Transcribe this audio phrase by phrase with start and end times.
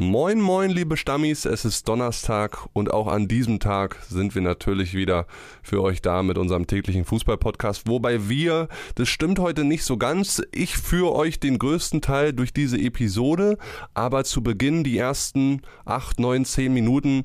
[0.00, 4.94] Moin, moin, liebe Stammis, es ist Donnerstag und auch an diesem Tag sind wir natürlich
[4.94, 5.26] wieder
[5.60, 7.88] für euch da mit unserem täglichen Fußball-Podcast.
[7.88, 12.52] Wobei wir, das stimmt heute nicht so ganz, ich führe euch den größten Teil durch
[12.52, 13.58] diese Episode,
[13.92, 17.24] aber zu Beginn die ersten 8, 9, 10 Minuten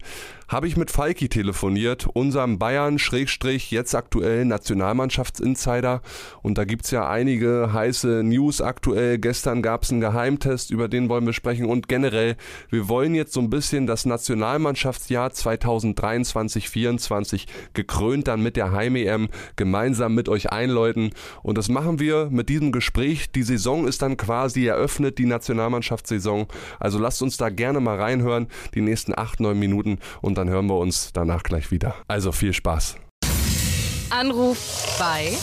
[0.53, 6.01] habe ich mit Falki telefoniert, unserem Bayern, Schrägstrich, jetzt aktuell Nationalmannschaftsinsider.
[6.43, 9.17] Und da gibt es ja einige heiße News aktuell.
[9.17, 11.65] Gestern gab es einen Geheimtest, über den wollen wir sprechen.
[11.65, 12.35] Und generell,
[12.73, 20.15] wir wollen jetzt so ein bisschen das Nationalmannschaftsjahr 2023-24 gekrönt dann mit der Heim-EM gemeinsam
[20.15, 21.11] mit euch einläuten.
[21.43, 23.31] Und das machen wir mit diesem Gespräch.
[23.31, 26.47] Die Saison ist dann quasi eröffnet, die Nationalmannschaftssaison.
[26.79, 29.99] Also lasst uns da gerne mal reinhören, die nächsten acht, neun Minuten.
[30.21, 31.93] Und dann hören wir uns danach gleich wieder.
[32.07, 32.95] Also viel Spaß.
[34.09, 35.33] Anruf bei.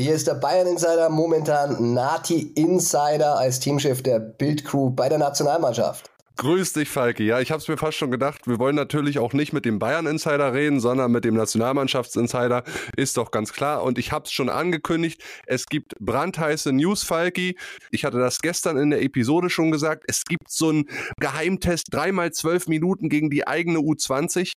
[0.00, 6.10] Hier ist der Bayern Insider, momentan Nati Insider als Teamchef der Bildcrew bei der Nationalmannschaft.
[6.38, 7.24] Grüß dich, Falki.
[7.24, 8.46] Ja, ich habe es mir fast schon gedacht.
[8.46, 12.64] Wir wollen natürlich auch nicht mit dem Bayern-Insider reden, sondern mit dem Nationalmannschafts-Insider.
[12.96, 13.82] Ist doch ganz klar.
[13.82, 15.22] Und ich habe es schon angekündigt.
[15.46, 17.58] Es gibt brandheiße News, Falki.
[17.90, 20.04] Ich hatte das gestern in der Episode schon gesagt.
[20.08, 20.88] Es gibt so einen
[21.20, 24.52] Geheimtest, dreimal zwölf Minuten gegen die eigene U20.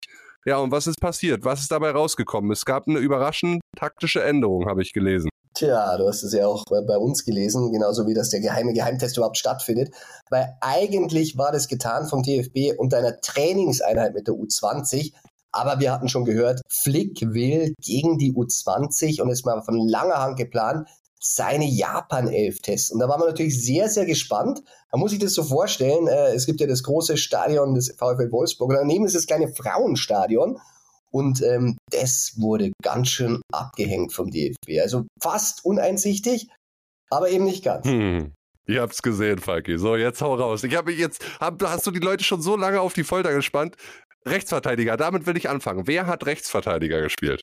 [0.47, 1.43] Ja, und was ist passiert?
[1.43, 2.51] Was ist dabei rausgekommen?
[2.51, 5.29] Es gab eine überraschend taktische Änderung, habe ich gelesen.
[5.55, 9.17] Tja, du hast es ja auch bei uns gelesen, genauso wie dass der geheime Geheimtest
[9.17, 9.95] überhaupt stattfindet.
[10.29, 15.13] Weil eigentlich war das getan vom DFB unter einer Trainingseinheit mit der U20.
[15.51, 20.21] Aber wir hatten schon gehört, Flick will gegen die U20 und ist mal von langer
[20.21, 20.88] Hand geplant,
[21.27, 22.95] seine Japan-Elf testen.
[22.95, 24.61] Und da waren wir natürlich sehr, sehr gespannt.
[24.91, 28.31] Man muss sich das so vorstellen, äh, es gibt ja das große Stadion des VfL
[28.31, 30.59] Wolfsburg und daneben ist das kleine Frauenstadion.
[31.11, 34.81] Und ähm, das wurde ganz schön abgehängt vom DFB.
[34.81, 36.49] Also fast uneinsichtig,
[37.09, 37.87] aber eben nicht ganz.
[37.87, 38.33] Hm.
[38.67, 39.77] Ihr habt's gesehen, Falki.
[39.77, 40.63] So, jetzt hau raus.
[40.63, 43.75] Ich habe jetzt, hab, hast du die Leute schon so lange auf die Folter gespannt?
[44.27, 45.88] Rechtsverteidiger, damit will ich anfangen.
[45.88, 47.41] Wer hat Rechtsverteidiger gespielt?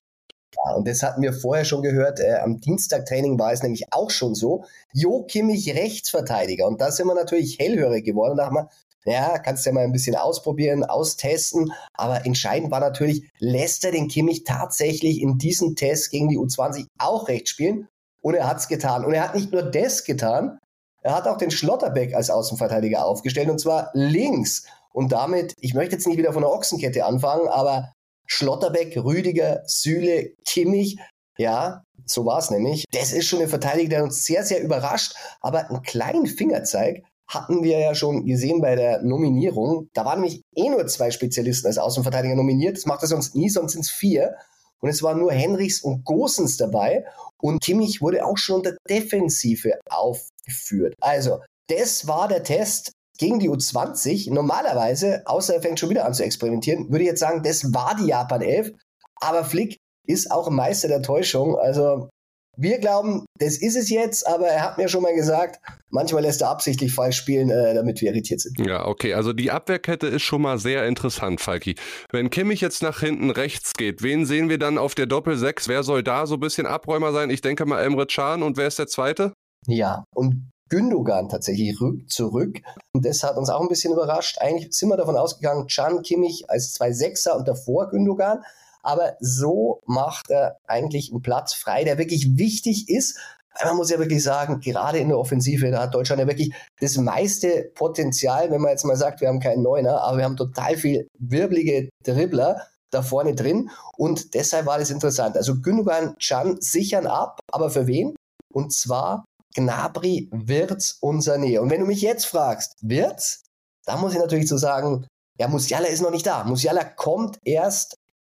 [0.55, 2.21] Ja, und das hatten wir vorher schon gehört.
[2.21, 4.65] Äh, am Dienstagtraining war es nämlich auch schon so.
[4.93, 6.67] Jo Kimmich Rechtsverteidiger.
[6.67, 8.37] Und da sind wir natürlich hellhörig geworden.
[8.37, 8.69] Da haben wir,
[9.05, 11.73] ja, kannst ja mal ein bisschen ausprobieren, austesten.
[11.95, 16.87] Aber entscheidend war natürlich, lässt er den Kimmich tatsächlich in diesem Test gegen die U20
[16.99, 17.89] auch rechts spielen?
[18.21, 19.05] Und er hat's getan.
[19.05, 20.59] Und er hat nicht nur das getan,
[21.03, 24.65] er hat auch den Schlotterbeck als Außenverteidiger aufgestellt und zwar links.
[24.93, 27.93] Und damit, ich möchte jetzt nicht wieder von der Ochsenkette anfangen, aber
[28.27, 30.99] Schlotterbeck, Rüdiger, Süle, Kimmich,
[31.39, 32.85] ja, so war es nämlich.
[32.93, 35.15] Das ist schon eine Verteidigung, der uns sehr, sehr überrascht.
[35.41, 39.89] Aber einen kleinen Fingerzeig hatten wir ja schon gesehen bei der Nominierung.
[39.95, 42.77] Da waren nämlich eh nur zwei Spezialisten als Außenverteidiger nominiert.
[42.77, 44.37] Das macht er sonst nie, sonst sind es vier.
[44.81, 47.05] Und es waren nur Henrichs und Gosens dabei.
[47.41, 50.95] Und Kimmich wurde auch schon unter Defensive aufgeführt.
[51.01, 54.33] Also, das war der Test gegen die U20.
[54.33, 57.97] Normalerweise, außer er fängt schon wieder an zu experimentieren, würde ich jetzt sagen, das war
[57.97, 58.73] die Japan 11.
[59.21, 61.57] Aber Flick ist auch Meister der Täuschung.
[61.57, 62.09] Also
[62.57, 65.59] wir glauben, das ist es jetzt, aber er hat mir schon mal gesagt,
[65.91, 68.59] manchmal lässt er absichtlich falsch spielen, äh, damit wir irritiert sind.
[68.61, 71.77] Ja, okay, also die Abwehrkette ist schon mal sehr interessant, Falki.
[72.11, 75.69] Wenn Kimmich jetzt nach hinten rechts geht, wen sehen wir dann auf der Doppel-6?
[75.69, 77.31] Wer soll da so ein bisschen Abräumer sein?
[77.31, 79.33] Ich denke mal Emre Can und wer ist der Zweite?
[79.67, 82.63] Ja, und Gündogan tatsächlich zurück.
[82.95, 84.39] Und das hat uns auch ein bisschen überrascht.
[84.41, 88.43] Eigentlich sind wir davon ausgegangen, Can Kimmich als zwei Sechser und davor Gündogan.
[88.83, 93.19] Aber so macht er eigentlich einen Platz frei, der wirklich wichtig ist.
[93.63, 96.97] Man muss ja wirklich sagen, gerade in der Offensive, da hat Deutschland ja wirklich das
[96.97, 100.79] meiste Potenzial, wenn man jetzt mal sagt, wir haben keinen Neuner, aber wir haben total
[100.79, 103.69] viel wirbelige Dribbler da vorne drin.
[103.99, 105.37] Und deshalb war das interessant.
[105.37, 108.17] Also Gündogan, Can sichern ab, aber für wen?
[108.55, 109.25] Und zwar
[109.55, 111.59] Gnabry, Wirtz und Sané.
[111.59, 113.45] Und wenn du mich jetzt fragst, Wirtz,
[113.85, 115.07] da muss ich natürlich so sagen,
[115.39, 116.45] ja, Musiala ist noch nicht da.
[116.45, 117.95] Musiala kommt erst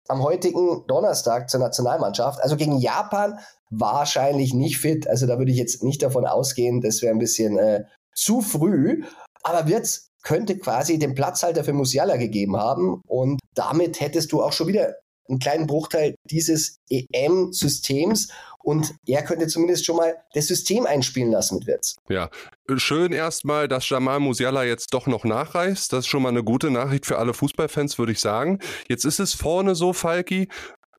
[0.08, 2.42] am heutigen Donnerstag zur Nationalmannschaft.
[2.42, 3.40] Also gegen Japan
[3.70, 5.08] wahrscheinlich nicht fit.
[5.08, 9.04] Also da würde ich jetzt nicht davon ausgehen, das wäre ein bisschen äh, zu früh.
[9.44, 13.02] Aber Wirtz könnte quasi den Platzhalter für Musiala gegeben haben.
[13.08, 14.96] Und damit hättest du auch schon wieder
[15.28, 18.30] einen kleinen Bruchteil dieses EM-Systems
[18.66, 21.98] und er könnte zumindest schon mal das System einspielen lassen mit Wirtz.
[22.10, 22.30] Ja,
[22.78, 25.94] schön erstmal, dass Jamal Musiala jetzt doch noch nachreist.
[25.94, 28.60] Das ist schon mal eine gute Nachricht für alle Fußballfans, würde ich sagen.
[28.90, 30.50] Jetzt ist es vorne so, Falki.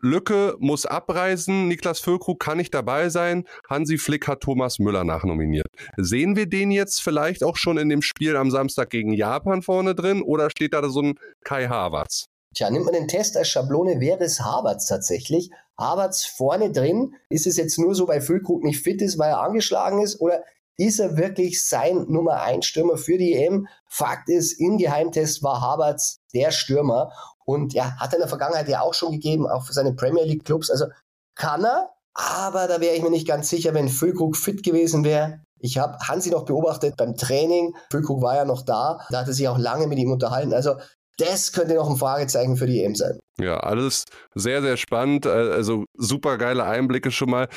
[0.01, 5.67] Lücke muss abreisen, Niklas Füllkrug kann nicht dabei sein, Hansi Flick hat Thomas Müller nachnominiert.
[5.97, 9.95] Sehen wir den jetzt vielleicht auch schon in dem Spiel am Samstag gegen Japan vorne
[9.95, 12.27] drin oder steht da so ein Kai Havertz?
[12.55, 15.51] Tja, nimmt man den Test als Schablone, wäre es Havertz tatsächlich.
[15.79, 17.15] Havertz vorne drin.
[17.29, 20.21] Ist es jetzt nur so, weil Füllkrug nicht fit ist, weil er angeschlagen ist?
[20.21, 20.43] Oder
[20.79, 23.67] ist er wirklich sein Nummer 1 Stürmer für die EM?
[23.89, 27.13] Fakt ist, im Geheimtest war Havertz der Stürmer.
[27.45, 30.25] Und ja, hat er in der Vergangenheit ja auch schon gegeben, auch für seine Premier
[30.25, 30.71] League Clubs.
[30.71, 30.87] Also
[31.35, 35.41] kann er, aber da wäre ich mir nicht ganz sicher, wenn Füllkrug fit gewesen wäre.
[35.59, 37.75] Ich habe Hansi noch beobachtet beim Training.
[37.91, 39.01] Füllkrug war ja noch da.
[39.11, 40.53] Da hat er sich auch lange mit ihm unterhalten.
[40.53, 40.77] Also
[41.19, 43.19] das könnte noch ein Fragezeichen für die EM sein.
[43.39, 44.05] Ja, alles
[44.35, 45.27] sehr, sehr spannend.
[45.27, 47.49] Äh, also super geile Einblicke schon mal.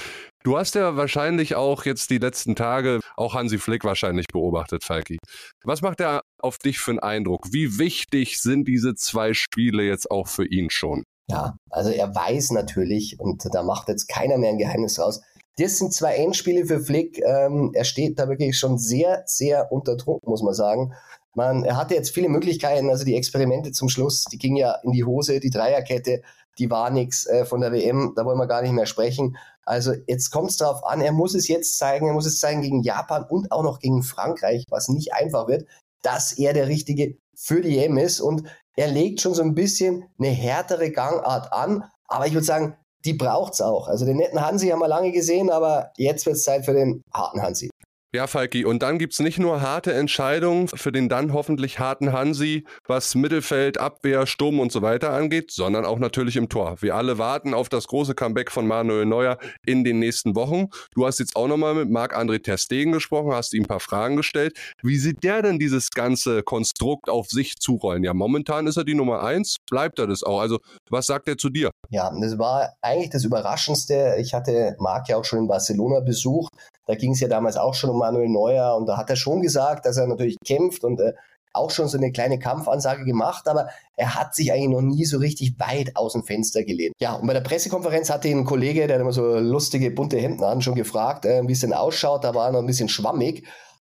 [0.43, 5.17] Du hast ja wahrscheinlich auch jetzt die letzten Tage auch Hansi Flick wahrscheinlich beobachtet, Falki.
[5.63, 7.47] Was macht er auf dich für einen Eindruck?
[7.51, 11.03] Wie wichtig sind diese zwei Spiele jetzt auch für ihn schon?
[11.29, 15.21] Ja, also er weiß natürlich, und da macht jetzt keiner mehr ein Geheimnis raus,
[15.59, 17.19] das sind zwei Endspiele für Flick.
[17.19, 20.93] Ähm, er steht da wirklich schon sehr, sehr unter Druck, muss man sagen.
[21.35, 24.91] Man, er hatte jetzt viele Möglichkeiten, also die Experimente zum Schluss, die gingen ja in
[24.91, 26.21] die Hose, die Dreierkette,
[26.57, 29.37] die war nichts äh, von der WM, da wollen wir gar nicht mehr sprechen.
[29.63, 32.61] Also jetzt kommt es darauf an, er muss es jetzt zeigen, er muss es zeigen
[32.61, 35.67] gegen Japan und auch noch gegen Frankreich, was nicht einfach wird,
[36.01, 38.43] dass er der Richtige für die EM ist und
[38.75, 42.75] er legt schon so ein bisschen eine härtere Gangart an, aber ich würde sagen,
[43.05, 43.87] die braucht es auch.
[43.87, 47.03] Also den netten Hansi haben wir lange gesehen, aber jetzt wird es Zeit für den
[47.13, 47.69] harten Hansi.
[48.11, 52.11] Ja, Falki, und dann gibt es nicht nur harte Entscheidungen für den dann hoffentlich harten
[52.11, 56.77] Hansi, was Mittelfeld, Abwehr, Sturm und so weiter angeht, sondern auch natürlich im Tor.
[56.79, 60.69] Wir alle warten auf das große Comeback von Manuel Neuer in den nächsten Wochen.
[60.95, 64.57] Du hast jetzt auch nochmal mit Marc-André Terstegen gesprochen, hast ihm ein paar Fragen gestellt.
[64.81, 68.03] Wie sieht der denn dieses ganze Konstrukt auf sich zurollen?
[68.03, 70.39] Ja, momentan ist er die Nummer eins, bleibt er das auch?
[70.39, 70.57] Also,
[70.89, 71.69] was sagt er zu dir?
[71.91, 74.15] Ja, das war eigentlich das Überraschendste.
[74.19, 76.51] Ich hatte Marc ja auch schon in Barcelona besucht.
[76.87, 79.41] Da ging es ja damals auch schon um Manuel Neuer und da hat er schon
[79.41, 81.13] gesagt, dass er natürlich kämpft und äh,
[81.53, 85.17] auch schon so eine kleine Kampfansage gemacht, aber er hat sich eigentlich noch nie so
[85.17, 86.93] richtig weit aus dem Fenster gelehnt.
[86.99, 90.43] Ja, und bei der Pressekonferenz hatte ein Kollege, der hat immer so lustige bunte Hemden
[90.43, 92.23] an, schon gefragt, äh, wie es denn ausschaut.
[92.23, 93.47] Da war er noch ein bisschen schwammig.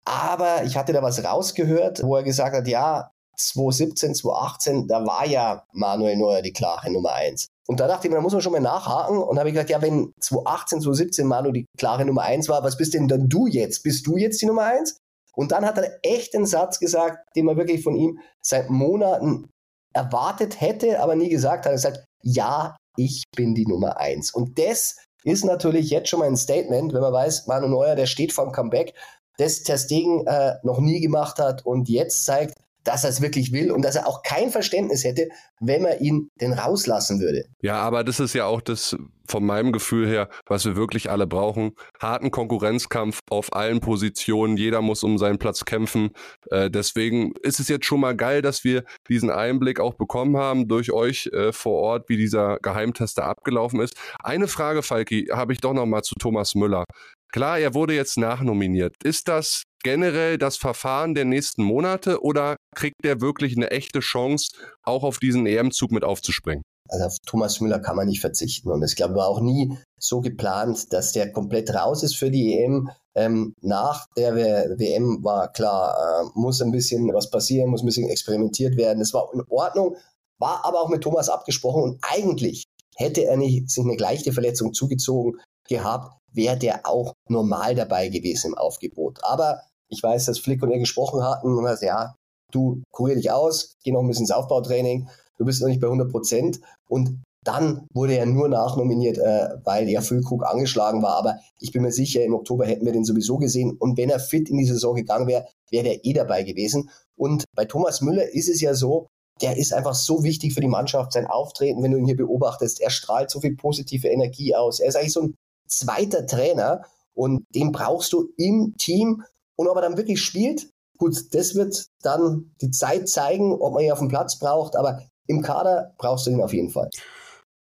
[0.04, 5.26] Aber ich hatte da was rausgehört, wo er gesagt hat, ja, 2017, 2018, da war
[5.26, 7.48] ja Manuel Neuer die klare Nummer eins.
[7.68, 9.18] Und da dachte ich mir, da muss man schon mal nachhaken.
[9.18, 12.76] Und habe ich gesagt, ja, wenn 2018, 2017 Manu die klare Nummer eins war, was
[12.76, 13.82] bist denn dann du jetzt?
[13.82, 14.98] Bist du jetzt die Nummer eins?
[15.34, 19.50] Und dann hat er echt einen Satz gesagt, den man wirklich von ihm seit Monaten
[19.92, 21.72] erwartet hätte, aber nie gesagt hat.
[21.72, 24.32] Er hat gesagt, ja, ich bin die Nummer eins.
[24.32, 28.06] Und das ist natürlich jetzt schon mal ein Statement, wenn man weiß, Manu Neuer, der
[28.06, 28.94] steht vorm Comeback,
[29.38, 32.54] das Ter äh, noch nie gemacht hat und jetzt zeigt,
[32.86, 35.28] dass er es wirklich will und dass er auch kein Verständnis hätte,
[35.60, 37.44] wenn man ihn denn rauslassen würde.
[37.60, 38.96] Ja, aber das ist ja auch das
[39.28, 41.72] von meinem Gefühl her, was wir wirklich alle brauchen.
[42.00, 44.56] Harten Konkurrenzkampf auf allen Positionen.
[44.56, 46.10] Jeder muss um seinen Platz kämpfen.
[46.50, 50.68] Äh, deswegen ist es jetzt schon mal geil, dass wir diesen Einblick auch bekommen haben
[50.68, 53.94] durch euch äh, vor Ort, wie dieser Geheimtester abgelaufen ist.
[54.22, 56.84] Eine Frage, Falki, habe ich doch noch mal zu Thomas Müller.
[57.32, 58.94] Klar, er wurde jetzt nachnominiert.
[59.02, 64.52] Ist das generell das Verfahren der nächsten Monate oder kriegt er wirklich eine echte Chance,
[64.82, 66.62] auch auf diesen EM-Zug mit aufzuspringen?
[66.88, 68.70] Also auf Thomas Müller kann man nicht verzichten.
[68.70, 72.58] Und es glaube war auch nie so geplant, dass der komplett raus ist für die
[72.58, 72.90] EM.
[73.14, 78.08] Ähm, nach der WM war klar, äh, muss ein bisschen was passieren, muss ein bisschen
[78.08, 79.00] experimentiert werden.
[79.00, 79.96] Das war in Ordnung,
[80.38, 82.64] war aber auch mit Thomas abgesprochen und eigentlich
[82.96, 88.52] hätte er nicht sich eine leichte Verletzung zugezogen gehabt, wäre der auch normal dabei gewesen
[88.52, 89.18] im Aufgebot.
[89.22, 92.14] Aber ich weiß, dass Flick und er gesprochen hatten und er ja,
[92.52, 95.08] du kurier dich aus, geh noch ein bisschen ins Aufbautraining,
[95.38, 96.60] du bist noch nicht bei 100 Prozent.
[96.88, 101.16] Und dann wurde er nur nachnominiert, äh, weil ja Füllkrug angeschlagen war.
[101.16, 103.76] Aber ich bin mir sicher, im Oktober hätten wir den sowieso gesehen.
[103.78, 106.90] Und wenn er fit in die Saison gegangen wäre, wäre der eh dabei gewesen.
[107.16, 109.06] Und bei Thomas Müller ist es ja so,
[109.40, 112.80] der ist einfach so wichtig für die Mannschaft, sein Auftreten, wenn du ihn hier beobachtest.
[112.80, 114.80] Er strahlt so viel positive Energie aus.
[114.80, 115.34] Er ist eigentlich so ein
[115.66, 116.82] zweiter Trainer
[117.14, 119.22] und den brauchst du im Team
[119.56, 120.68] und ob er dann wirklich spielt,
[120.98, 125.02] gut, das wird dann die Zeit zeigen, ob man ihn auf dem Platz braucht, aber
[125.26, 126.88] im Kader brauchst du ihn auf jeden Fall.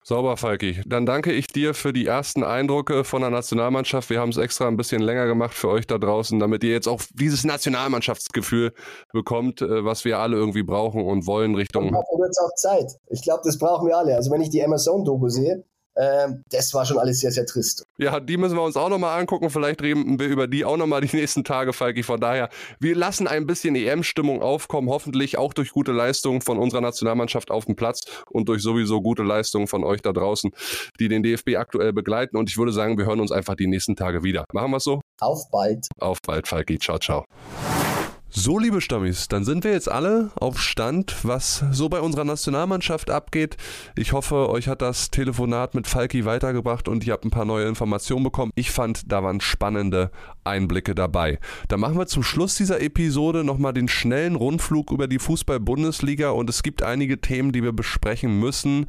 [0.10, 0.82] Sauber, Falki.
[0.88, 4.10] Dann danke ich dir für die ersten Eindrücke von der Nationalmannschaft.
[4.10, 6.88] Wir haben es extra ein bisschen länger gemacht für euch da draußen, damit ihr jetzt
[6.88, 8.74] auch dieses Nationalmannschaftsgefühl
[9.14, 11.90] bekommt, äh, was wir alle irgendwie brauchen und wollen Richtung.
[11.90, 12.92] Und dafür wird es auch Zeit.
[13.12, 14.16] Ich glaube, das brauchen wir alle.
[14.16, 15.64] Also wenn ich die Amazon-Doku sehe,
[16.50, 17.84] das war schon alles sehr, sehr trist.
[17.98, 19.50] Ja, die müssen wir uns auch nochmal angucken.
[19.50, 22.04] Vielleicht reden wir über die auch nochmal die nächsten Tage, Falki.
[22.04, 24.90] Von daher, wir lassen ein bisschen EM-Stimmung aufkommen.
[24.90, 29.24] Hoffentlich auch durch gute Leistungen von unserer Nationalmannschaft auf dem Platz und durch sowieso gute
[29.24, 30.52] Leistungen von euch da draußen,
[31.00, 32.38] die den DFB aktuell begleiten.
[32.38, 34.46] Und ich würde sagen, wir hören uns einfach die nächsten Tage wieder.
[34.54, 35.02] Machen wir es so?
[35.20, 35.88] Auf bald.
[36.00, 36.80] Auf bald, Falki.
[36.80, 37.26] Ciao, ciao.
[38.42, 43.10] So, liebe Stammis, dann sind wir jetzt alle auf Stand, was so bei unserer Nationalmannschaft
[43.10, 43.58] abgeht.
[43.98, 47.68] Ich hoffe, euch hat das Telefonat mit Falki weitergebracht und ihr habt ein paar neue
[47.68, 48.54] Informationen bekommen.
[48.56, 50.10] Ich fand, da waren spannende
[50.46, 51.38] Einblicke dabei.
[51.68, 56.50] Dann machen wir zum Schluss dieser Episode nochmal den schnellen Rundflug über die Fußball-Bundesliga und
[56.50, 58.86] es gibt einige Themen, die wir besprechen müssen.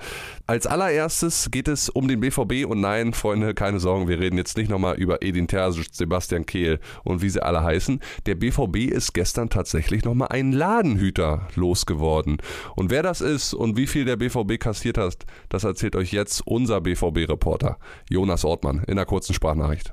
[0.46, 4.56] Als allererstes geht es um den BVB und nein, Freunde, keine Sorgen, wir reden jetzt
[4.56, 7.98] nicht nochmal über Edin Terzic, Sebastian Kehl und wie sie alle heißen.
[8.26, 12.38] Der BVB ist gestern gestern tatsächlich nochmal einen Ladenhüter losgeworden.
[12.76, 16.42] Und wer das ist und wie viel der BVB kassiert hat, das erzählt euch jetzt
[16.46, 17.78] unser BVB-Reporter
[18.10, 19.92] Jonas Ortmann in einer kurzen Sprachnachricht.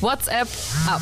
[0.00, 0.48] WhatsApp
[0.86, 1.00] ab.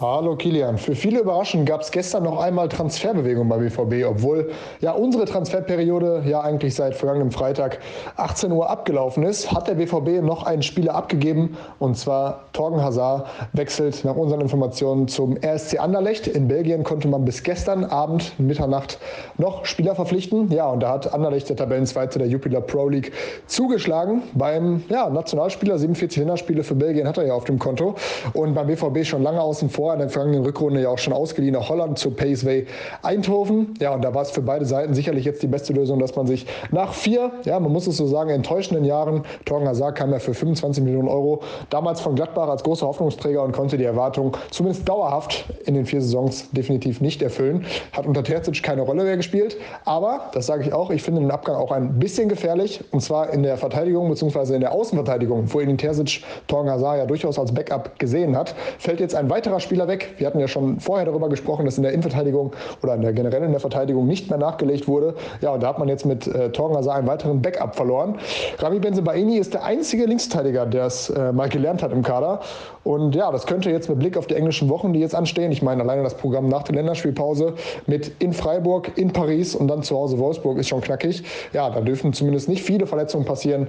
[0.00, 0.78] Hallo Kilian.
[0.78, 6.22] Für viele überraschend gab es gestern noch einmal Transferbewegung bei BVB, obwohl ja unsere Transferperiode
[6.26, 7.80] ja eigentlich seit vergangenem Freitag
[8.16, 13.28] 18 Uhr abgelaufen ist, hat der BVB noch einen Spieler abgegeben und zwar Torgen Hazard
[13.52, 16.26] wechselt nach unseren Informationen zum RSC Anderlecht.
[16.26, 18.98] In Belgien konnte man bis gestern Abend, Mitternacht,
[19.36, 20.50] noch Spieler verpflichten.
[20.50, 23.12] Ja, und da hat Anderlecht, der Tabellenzweite der Jupiler Pro League,
[23.48, 24.22] zugeschlagen.
[24.32, 27.96] Beim ja, Nationalspieler, 47 Länderspiele für Belgien hat er ja auf dem Konto
[28.32, 31.54] und beim BVB schon lange außen vor in der vergangenen Rückrunde ja auch schon ausgeliehen
[31.54, 32.66] nach Holland zu Paceway
[33.02, 33.74] Eindhoven.
[33.80, 36.26] Ja, und da war es für beide Seiten sicherlich jetzt die beste Lösung, dass man
[36.26, 40.18] sich nach vier, ja, man muss es so sagen, enttäuschenden Jahren, Torgen Hazard kam ja
[40.18, 44.88] für 25 Millionen Euro damals von Gladbach als großer Hoffnungsträger und konnte die Erwartung zumindest
[44.88, 47.64] dauerhaft in den vier Saisons definitiv nicht erfüllen.
[47.92, 51.30] Hat unter Terzic keine Rolle mehr gespielt, aber, das sage ich auch, ich finde den
[51.30, 54.54] Abgang auch ein bisschen gefährlich und zwar in der Verteidigung bzw.
[54.54, 59.00] in der Außenverteidigung, wo ihn Terzic Torgen Hazard ja durchaus als Backup gesehen hat, fällt
[59.00, 60.14] jetzt ein weiterer Spieler Spieler weg.
[60.18, 63.42] Wir hatten ja schon vorher darüber gesprochen, dass in der Innenverteidigung oder in der generell
[63.42, 65.14] in der Verteidigung nicht mehr nachgelegt wurde.
[65.40, 68.16] Ja, und da hat man jetzt mit äh, Torgen also einen weiteren Backup verloren.
[68.58, 72.40] Rami Benzebaini ist der einzige Linksverteidiger, der es äh, mal gelernt hat im Kader.
[72.84, 75.62] Und ja, das könnte jetzt mit Blick auf die englischen Wochen, die jetzt anstehen, ich
[75.62, 77.54] meine alleine das Programm nach der Länderspielpause
[77.86, 81.22] mit in Freiburg, in Paris und dann zu Hause Wolfsburg ist schon knackig.
[81.52, 83.68] Ja, da dürfen zumindest nicht viele Verletzungen passieren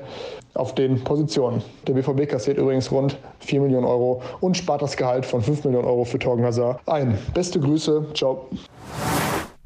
[0.54, 1.62] auf den Positionen.
[1.88, 5.88] Der BVB kassiert übrigens rund 4 Millionen Euro und spart das Gehalt von 5 Millionen
[5.88, 7.18] Euro für Torgen Hazard ein.
[7.34, 8.48] Beste Grüße, ciao.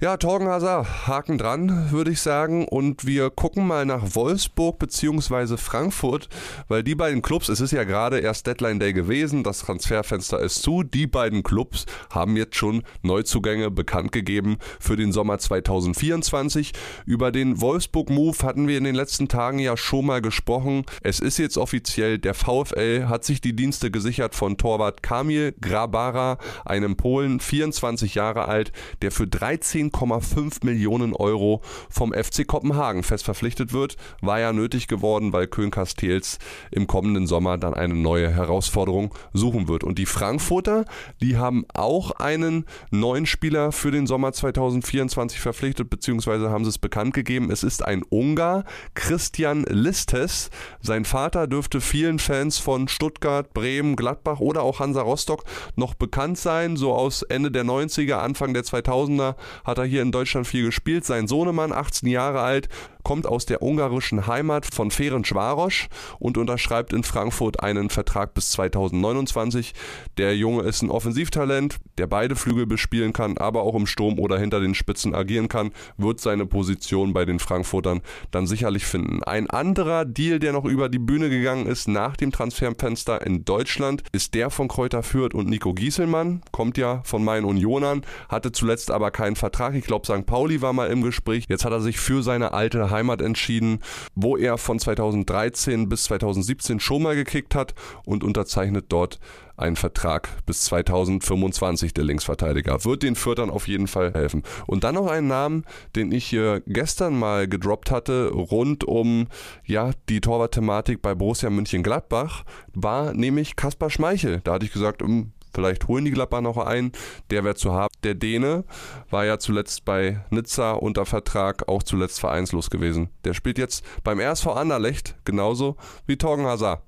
[0.05, 2.67] Ja, Torgen Hazard, Haken dran, würde ich sagen.
[2.67, 5.57] Und wir gucken mal nach Wolfsburg bzw.
[5.57, 6.29] Frankfurt,
[6.67, 10.61] weil die beiden Clubs, es ist ja gerade erst Deadline Day gewesen, das Transferfenster ist
[10.61, 10.83] zu.
[10.83, 16.73] Die beiden Clubs haben jetzt schon Neuzugänge bekannt gegeben für den Sommer 2024.
[17.07, 20.85] Über den Wolfsburg-Move hatten wir in den letzten Tagen ja schon mal gesprochen.
[21.01, 26.37] Es ist jetzt offiziell, der VfL hat sich die Dienste gesichert von Torwart Kamil Grabara,
[26.63, 28.71] einem Polen, 24 Jahre alt,
[29.01, 33.95] der für 13 10,5 Millionen Euro vom FC Kopenhagen fest verpflichtet wird.
[34.21, 36.37] War ja nötig geworden, weil Köln Castells
[36.71, 39.83] im kommenden Sommer dann eine neue Herausforderung suchen wird.
[39.83, 40.85] Und die Frankfurter,
[41.21, 46.77] die haben auch einen neuen Spieler für den Sommer 2024 verpflichtet, beziehungsweise haben sie es
[46.77, 47.49] bekannt gegeben.
[47.49, 50.49] Es ist ein Ungar, Christian Listes.
[50.81, 55.43] Sein Vater dürfte vielen Fans von Stuttgart, Bremen, Gladbach oder auch Hansa Rostock
[55.75, 56.75] noch bekannt sein.
[56.75, 60.63] So aus Ende der 90er, Anfang der 2000er hat hat er hier in Deutschland viel
[60.63, 61.03] gespielt.
[61.03, 62.69] Sein Sohnemann, 18 Jahre alt,
[63.05, 65.87] kommt aus der ungarischen Heimat von Ferencvaros
[66.19, 69.73] und unterschreibt in Frankfurt einen Vertrag bis 2029.
[70.17, 74.39] Der Junge ist ein Offensivtalent, der beide Flügel bespielen kann, aber auch im Sturm oder
[74.39, 79.23] hinter den Spitzen agieren kann, wird seine Position bei den Frankfurtern dann sicherlich finden.
[79.23, 84.01] Ein anderer Deal, der noch über die Bühne gegangen ist nach dem Transferfenster in Deutschland,
[84.13, 88.89] ist der von Kräuter Fürth und Nico Gieselmann, kommt ja von meinen Unionern, hatte zuletzt
[88.89, 89.75] aber keinen Vertrag.
[89.75, 90.25] Ich glaube, St.
[90.25, 91.45] Pauli war mal im Gespräch.
[91.47, 93.79] Jetzt hat er sich für seine alte Heimat entschieden,
[94.15, 97.75] wo er von 2013 bis 2017 schon mal gekickt hat
[98.05, 99.19] und unterzeichnet dort
[99.57, 102.83] einen Vertrag bis 2025, der Linksverteidiger.
[102.83, 104.43] Wird den Fürtern auf jeden Fall helfen.
[104.67, 105.63] Und dann noch einen Namen,
[105.95, 109.27] den ich hier gestern mal gedroppt hatte, rund um
[109.65, 114.41] ja, die Torwart-Thematik bei Borussia München-Gladbach, war nämlich Kaspar Schmeichel.
[114.43, 116.91] Da hatte ich gesagt, hm, Vielleicht holen die Gladbach noch einen,
[117.29, 117.93] der wäre zu haben.
[118.03, 118.65] Der Däne
[119.09, 123.09] war ja zuletzt bei Nizza unter Vertrag, auch zuletzt vereinslos gewesen.
[123.23, 126.83] Der spielt jetzt beim RSV Anderlecht genauso wie Torgen Hazard.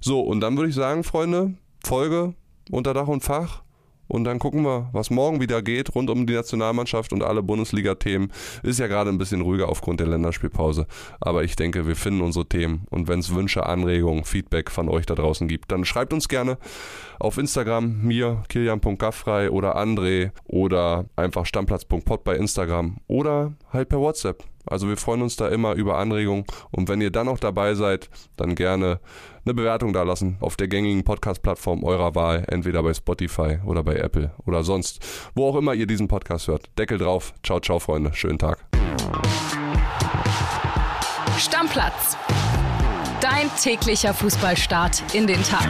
[0.00, 1.54] So, und dann würde ich sagen, Freunde,
[1.84, 2.34] Folge
[2.70, 3.63] unter Dach und Fach.
[4.08, 8.30] Und dann gucken wir, was morgen wieder geht rund um die Nationalmannschaft und alle Bundesliga-Themen.
[8.62, 10.86] Ist ja gerade ein bisschen ruhiger aufgrund der Länderspielpause.
[11.20, 12.86] Aber ich denke, wir finden unsere Themen.
[12.90, 16.58] Und wenn es Wünsche, Anregungen, Feedback von euch da draußen gibt, dann schreibt uns gerne
[17.18, 24.44] auf Instagram, mir, kilian.gaffrei oder André oder einfach stammplatz.pod bei Instagram oder halt per WhatsApp.
[24.66, 28.08] Also wir freuen uns da immer über Anregungen und wenn ihr dann noch dabei seid,
[28.36, 29.00] dann gerne
[29.44, 33.96] eine Bewertung da lassen auf der gängigen Podcast-Plattform eurer Wahl, entweder bei Spotify oder bei
[33.96, 35.04] Apple oder sonst,
[35.34, 36.70] wo auch immer ihr diesen Podcast hört.
[36.78, 37.34] Deckel drauf.
[37.42, 38.12] Ciao, ciao, Freunde.
[38.14, 38.64] Schönen Tag.
[41.38, 42.16] Stammplatz.
[43.20, 45.68] Dein täglicher Fußballstart in den Tag.